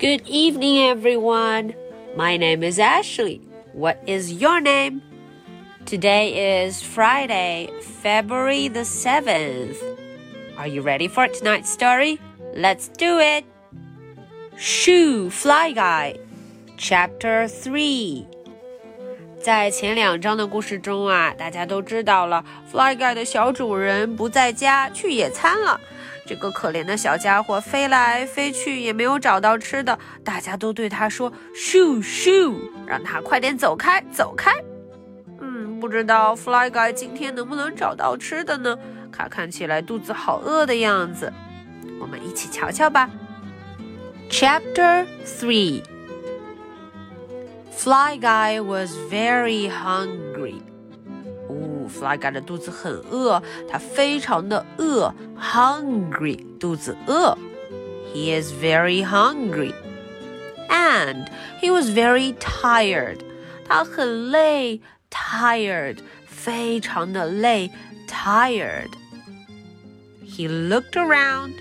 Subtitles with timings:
[0.00, 1.74] Good evening, everyone.
[2.16, 3.42] My name is Ashley.
[3.74, 5.02] What is your name?
[5.84, 9.76] Today is Friday, February the 7th.
[10.56, 12.18] Are you ready for tonight's story?
[12.56, 13.44] Let's do it!
[14.56, 16.16] Shoo Fly Guy,
[16.78, 18.24] Chapter 3.
[19.38, 22.42] 在前两章的故事中啊，大家都知道了
[22.72, 25.78] ，Fly Guy 的小主人不在家去野餐了。
[26.30, 29.98] 这个可怜的小家伙飞来飞去，也没有找到吃的。
[30.22, 32.54] 大家都对他说：“咻咻，
[32.86, 34.52] 让他快点走开，走开。”
[35.42, 38.78] 嗯，不知道 Fly Guy 今天能不能找到吃的呢？
[39.10, 41.32] 他看起来肚子好饿的样子。
[42.00, 43.10] 我们一起瞧瞧吧。
[44.30, 45.82] Chapter Three
[47.72, 50.29] Fly Guy was very hungry.
[51.99, 57.37] 哦，Fly Guy 的肚子很饿，他非常的饿，hungry，肚子饿。
[58.13, 59.73] He is very hungry,
[60.69, 61.27] and
[61.61, 63.19] he was very tired.
[63.67, 64.79] 他很累，
[65.11, 67.71] tired，非常的累，
[68.07, 68.91] tired.
[70.23, 71.53] He looked around.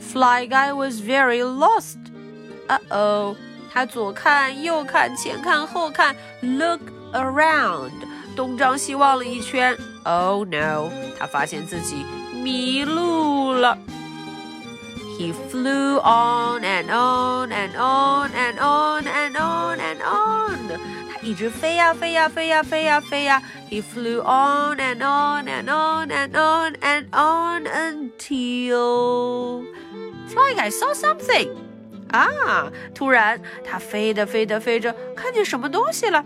[0.00, 1.98] Fly Guy was very lost.
[2.68, 3.36] Uh oh.
[3.72, 6.80] 他左看右看前看后看，look
[7.12, 7.90] around，
[8.35, 9.77] 东张西望了一圈。
[10.03, 10.89] Oh no！
[11.19, 13.77] 他发现自己迷路了。
[15.19, 20.57] He flew on and on and on and on and on and on。
[21.13, 23.43] 他一直飞呀飞呀飞呀飞呀飞呀。
[23.69, 29.63] He flew on and on and on and on and on until
[30.27, 31.49] Fly Guy saw something。
[32.11, 32.71] 啊！
[32.93, 36.25] 突然，他飞着飞着飞着，看见什么东西了？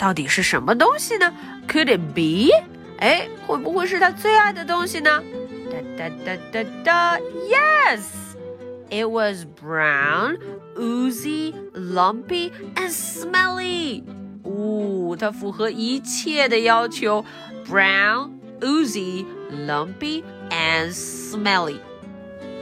[0.00, 1.32] 到底是什么东西呢？
[1.68, 2.50] Could it be？
[2.98, 5.22] 哎，会不会是他最爱的东西呢？
[5.70, 7.18] 哒哒哒哒哒！
[7.50, 10.38] Yes，it was brown,
[10.76, 14.04] oozy, lumpy and smelly。
[14.42, 17.24] 哦，它符合一切的要求：
[17.68, 21.78] brown, oozy, lumpy and smelly。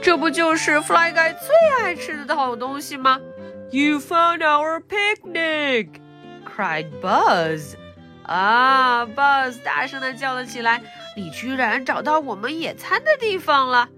[0.01, 3.19] 这不就是 Fly Guy 最爱吃的好东西吗？
[3.71, 5.87] You found our picnic!
[6.56, 7.76] cried Buzz.
[8.26, 10.80] Ah, 啊，Buzz 大声的叫了起来
[11.16, 13.88] ：“你居然找到我们野餐的地方了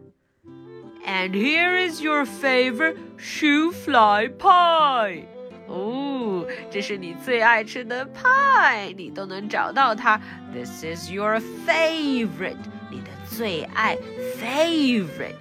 [1.06, 5.24] ！”And here is your favorite shoofly pie.
[5.68, 10.20] 哦，这是你最爱吃的派，你都能找到它。
[10.52, 12.56] This is your favorite，
[12.90, 13.96] 你的最爱
[14.40, 15.36] favorite。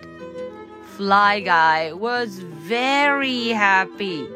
[0.97, 4.27] Fly guy was very happy.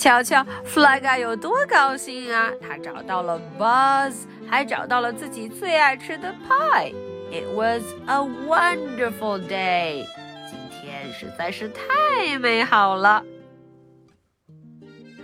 [0.00, 2.50] 瞧瞧，Fly Guy 有多高兴啊！
[2.60, 10.06] 他找到了 Buzz，还找到了自己最爱吃的 pie。It was a wonderful day.
[10.48, 13.24] 今天实在是太美好了。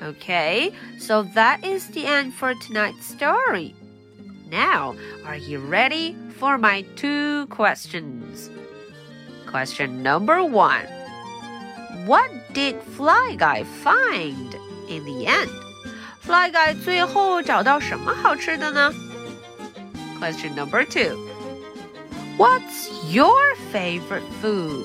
[0.02, 3.74] Okay, so that is the end for tonight's story.
[4.50, 8.50] Now, are you ready for my two questions?
[9.48, 10.86] Question number one
[12.04, 14.56] What did Fly Guy find
[14.88, 15.48] in the end?
[16.20, 18.92] Fly Guy 最后找到什么好吃的呢？
[20.20, 21.16] Question number two
[22.38, 24.84] What's your favorite food?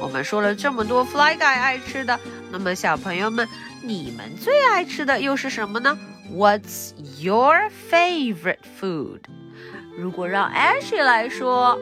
[0.00, 2.18] 我们说了这么多 Fly Guy 爱吃的，
[2.50, 3.48] 那么小朋友们，
[3.82, 5.98] 你们最爱吃的又是什么呢？
[6.32, 9.20] What's your favorite food?
[9.96, 11.78] 如果让 Ashley 来说。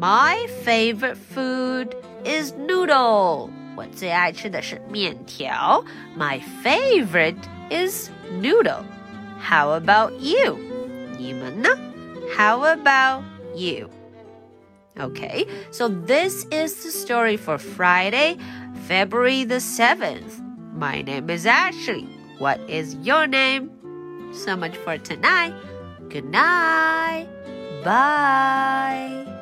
[0.00, 1.94] my favorite food
[2.24, 3.50] is noodle.
[3.76, 5.84] 我最爱吃的是面条。
[6.16, 7.36] My favorite
[7.70, 8.84] is noodle.
[9.40, 10.58] How about you?
[11.18, 11.68] 你们呢？
[12.36, 13.22] How about
[13.54, 13.88] you?
[14.96, 18.36] Okay, so this is the story for Friday,
[18.86, 20.42] February the 7th.
[20.76, 22.06] My name is Ashley.
[22.38, 23.70] What is your name?
[24.32, 25.54] So much for tonight.
[26.08, 27.28] Good night.
[27.84, 29.33] Bye.